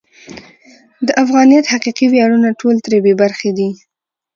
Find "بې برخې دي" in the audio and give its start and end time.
3.05-3.69